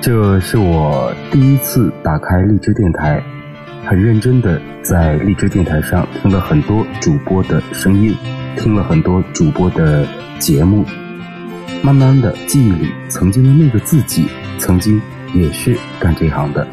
[0.00, 3.20] 这是我第一次打开荔枝电台，
[3.84, 8.14] 很认真的在荔枝电台上听了很多主播的声音，
[8.56, 10.06] 听了很多主播的
[10.38, 10.84] 节目，
[11.82, 15.02] 慢慢的记忆里曾经的那个自己，曾经
[15.34, 16.66] 也是干这行的。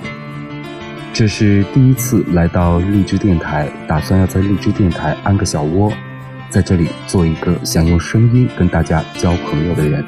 [1.12, 5.92] 这是第一次来到荔枝电台，打算要在荔枝电台安个小窝，
[6.52, 10.06] 在这里做一个想用声音跟大家交朋友的人。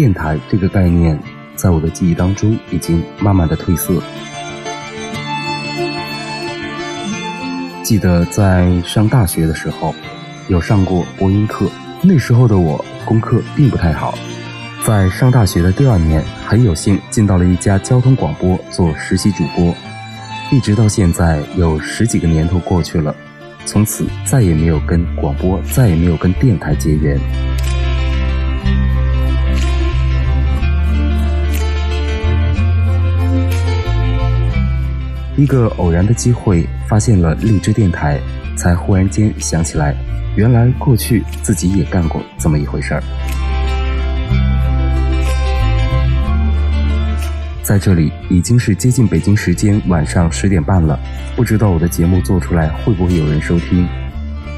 [0.00, 1.20] 电台这个概念，
[1.54, 3.92] 在我的记忆当中已经慢慢的褪色。
[7.82, 9.94] 记得在上大学的时候，
[10.48, 14.14] 有上过播音课，那时候的我功课并不太好。
[14.86, 19.74] 在上大学的第二年，很有幸进到了一家交通广播做实习主播，
[20.50, 23.14] 一直到现在有十几个年头过去了，
[23.66, 27.20] 从此再也没有跟广播，再也没有跟电台结缘。
[35.40, 38.20] 一个偶然的机会，发现了荔枝电台，
[38.58, 39.96] 才忽然间想起来，
[40.36, 43.02] 原来过去自己也干过这么一回事儿。
[47.62, 51.00] 在这里已经是接近北京时间晚上十点半了，
[51.34, 53.88] 不知道我的节目做出来会不会有人收听？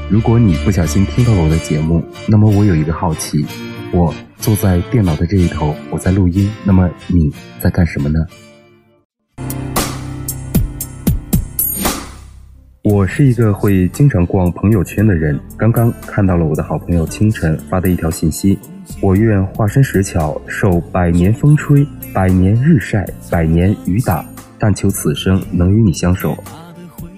[0.09, 3.45] 如果你不小心听到了我的节目，那么我有一个好奇：
[3.93, 8.19] 我坐在电脑的这一头，我在录音，那么你在干什么呢？
[12.83, 15.39] 我是一个会经常逛朋友圈的人。
[15.55, 18.59] 刚刚看到了我的好朋友清晨发的一条信息
[18.99, 24.25] ：“我愿化身石桥，受百年风吹，百年日晒，百年雨打，
[24.59, 26.35] 但求此生能与你相守。”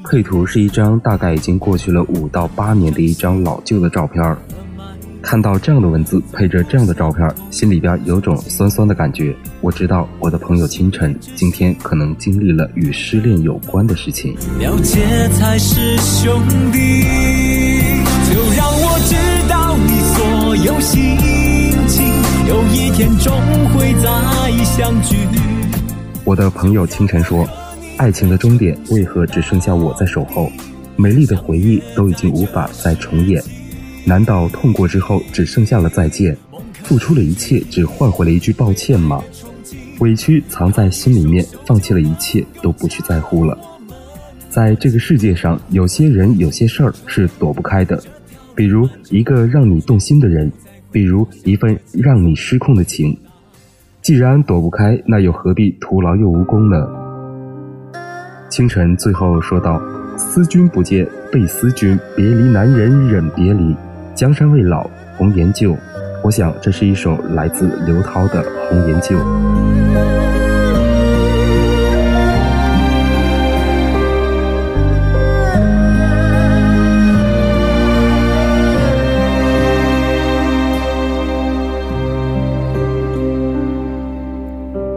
[0.05, 4.23] 配图是一张大概已经过去了五到八年的一张老旧的照片。
[5.25, 9.35] 看到这样的文字配着这样的照片，心里边有种酸酸的感觉。
[9.59, 14.35] 我知道我的朋友清晨今天可能经历了与失恋有关的事情。
[14.59, 16.39] 了解才是兄
[16.71, 17.01] 弟，
[18.29, 19.15] 就让我知
[19.49, 21.17] 道你所有心
[21.87, 22.05] 情，
[22.47, 23.33] 有一天终
[23.73, 25.17] 会再相聚。
[26.23, 27.49] 我的朋友清晨说
[27.97, 30.51] ：“爱情的终点为何只剩下我在守候？
[30.95, 33.43] 美丽的回忆都已经无法再重演。”
[34.05, 36.37] 难道痛过之后只剩下了再见？
[36.83, 39.19] 付出了一切只换回了一句抱歉吗？
[39.99, 43.57] 委屈藏在心里面，放弃了一切都不去在乎了。
[44.49, 47.99] 在这个世界上，有些人有些事儿是躲不开的，
[48.53, 50.51] 比如一个让你动心的人，
[50.91, 53.17] 比如一份让你失控的情。
[54.01, 56.87] 既然躲不开，那又何必徒劳又无功呢？
[58.49, 59.81] 清晨最后说道
[60.15, 63.75] ：“思君不见，被思君，别离难人忍别离。”
[64.15, 65.75] 江山未老，红颜旧。
[66.23, 69.17] 我想，这是一首来自刘涛的《红颜旧》。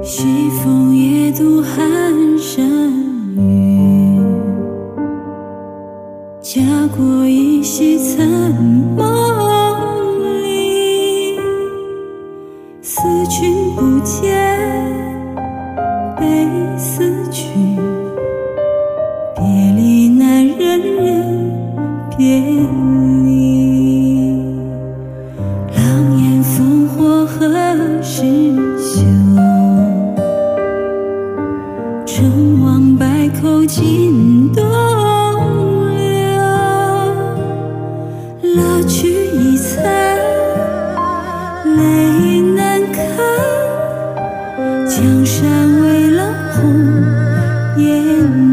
[0.04, 2.64] 西风夜渡寒山
[3.36, 4.22] 雨，
[6.40, 6.62] 家
[6.96, 8.87] 国依稀残。
[16.28, 16.46] 泪
[16.76, 17.48] 思曲
[19.34, 19.42] 别
[19.76, 21.50] 离难忍忍
[22.16, 22.40] 别
[23.24, 24.42] 离
[25.74, 25.82] 狼
[26.20, 28.22] 烟烽火何时
[28.78, 29.08] 休？
[32.18, 34.64] 成王败寇尽东
[35.96, 36.04] 流
[38.56, 39.84] 蜡炬已残
[41.76, 42.98] 泪难干
[44.88, 45.97] 江山未
[46.60, 47.04] 红
[47.76, 48.47] 颜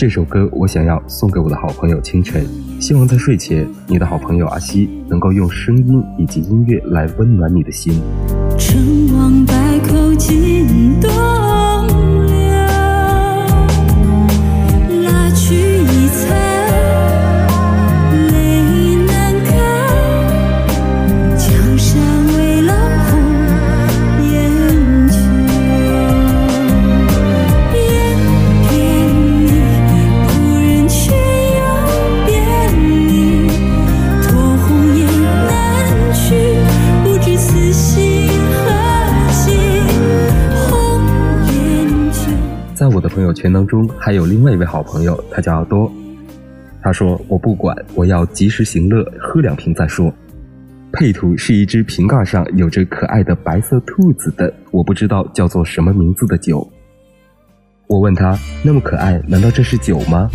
[0.00, 2.42] 这首歌我想要送给我的好朋友清晨，
[2.80, 8.00] 希望在睡前，你的好朋友阿西能够用声音以及音乐来温暖你的心。
[9.46, 10.14] 百口
[42.80, 45.92] 在我的朋友圈当中还有另外一位好朋友，他叫阿多。
[46.80, 50.10] 他说：“我不管，我要及时行乐，喝两瓶再说。”
[50.90, 56.66] 配图是一只瓶盖上有着可爱的白色兔子的，我不知道叫做什么名字的酒。
[57.86, 58.34] 我问他
[58.64, 60.30] ：“那么可爱，难道这是酒吗？”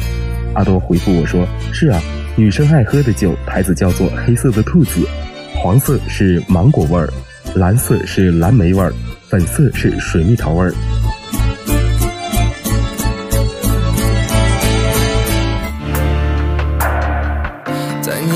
[0.53, 2.00] 阿多回复我说：“是啊，
[2.36, 5.01] 女生爱喝的酒，牌子叫做黑色的兔子，
[5.56, 7.09] 黄色是芒果味儿，
[7.56, 8.94] 蓝色是蓝莓味儿，
[9.30, 10.71] 粉色是水蜜桃味儿。”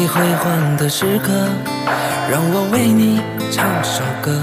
[0.10, 1.32] 辉煌的时刻，
[2.32, 3.22] 让我为你
[3.52, 4.42] 唱首歌。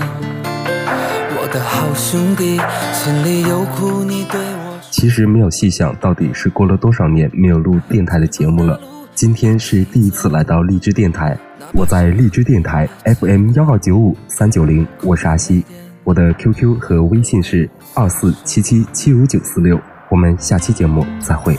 [1.38, 2.60] 我的好兄弟，
[2.92, 4.78] 心里有苦你对我。
[4.92, 8.78] 其实没有细想，到底是过了多少年没有录电台的节目了。
[9.14, 11.36] 今天是第一次来到荔枝电台，
[11.72, 15.64] 我在荔枝电台 FM 幺二九五三九零，我是阿西，
[16.04, 19.80] 我的 QQ 和微信是二四七七七五九四六，
[20.10, 21.58] 我们下期节目再会。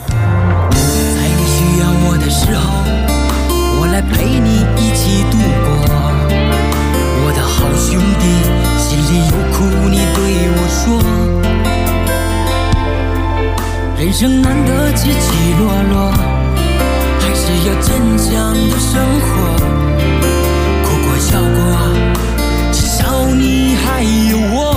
[4.12, 5.68] 陪你一起度过，
[7.24, 8.24] 我的好兄弟，
[8.78, 9.56] 心里有苦
[9.88, 10.18] 你对
[10.54, 10.78] 我说。
[13.98, 15.26] 人生难得起起
[15.58, 15.94] 落落，
[17.20, 17.86] 还是要坚
[18.18, 18.26] 强
[18.70, 18.90] 的生
[19.20, 19.26] 活。
[20.84, 21.58] 哭过笑过，
[22.72, 24.67] 至少你还有我。